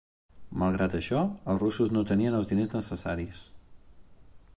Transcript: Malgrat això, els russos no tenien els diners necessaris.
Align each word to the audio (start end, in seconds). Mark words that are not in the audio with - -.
Malgrat 0.61 0.95
això, 0.99 1.19
els 1.53 1.61
russos 1.63 1.93
no 1.97 2.03
tenien 2.13 2.39
els 2.39 2.49
diners 2.53 2.73
necessaris. 2.79 3.45